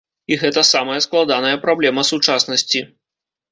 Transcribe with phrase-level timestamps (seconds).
[0.35, 2.85] І гэта самая складаная праблема сучаснасці.